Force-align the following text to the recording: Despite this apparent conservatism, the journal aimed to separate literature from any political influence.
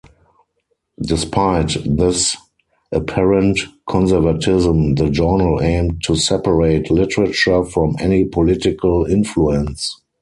Despite 1.03 1.77
this 1.85 2.35
apparent 2.91 3.59
conservatism, 3.87 4.95
the 4.95 5.11
journal 5.11 5.61
aimed 5.61 6.01
to 6.05 6.15
separate 6.15 6.89
literature 6.89 7.63
from 7.63 7.95
any 7.99 8.25
political 8.25 9.05
influence. 9.05 10.01